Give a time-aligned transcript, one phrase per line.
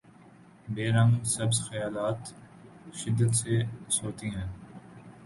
[0.67, 2.33] be رنگ سبز خیالات
[2.93, 3.55] شدت سے
[3.89, 4.49] سوتی ہیں